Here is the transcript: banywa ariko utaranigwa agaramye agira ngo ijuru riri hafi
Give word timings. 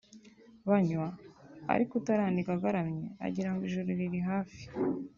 banywa 0.69 1.07
ariko 1.73 1.91
utaranigwa 1.99 2.51
agaramye 2.57 3.05
agira 3.25 3.49
ngo 3.51 3.61
ijuru 3.67 3.87
riri 3.99 4.21
hafi 4.29 4.63